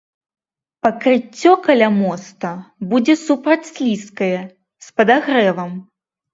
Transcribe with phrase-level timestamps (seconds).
[0.87, 2.51] Пакрыццё каля моста
[2.95, 4.35] будзе супрацьслізкае,
[4.89, 5.71] з падагрэвам.